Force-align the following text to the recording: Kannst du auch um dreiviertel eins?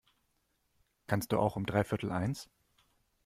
Kannst 1.05 1.31
du 1.31 1.37
auch 1.37 1.55
um 1.57 1.67
dreiviertel 1.67 2.11
eins? 2.11 2.49